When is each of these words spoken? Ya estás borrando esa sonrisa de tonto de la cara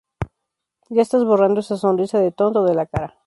Ya 0.95 1.03
estás 1.03 1.23
borrando 1.25 1.59
esa 1.59 1.77
sonrisa 1.77 2.17
de 2.19 2.31
tonto 2.31 2.63
de 2.63 2.73
la 2.73 2.87
cara 2.87 3.19